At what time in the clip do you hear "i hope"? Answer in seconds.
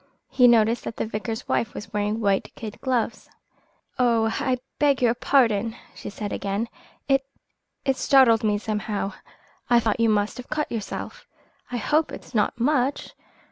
11.71-12.11